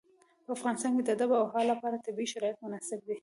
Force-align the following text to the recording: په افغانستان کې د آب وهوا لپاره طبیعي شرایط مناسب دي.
په 0.45 0.51
افغانستان 0.57 0.91
کې 0.95 1.03
د 1.05 1.11
آب 1.25 1.31
وهوا 1.33 1.61
لپاره 1.71 2.03
طبیعي 2.05 2.27
شرایط 2.33 2.57
مناسب 2.63 2.99
دي. 3.07 3.15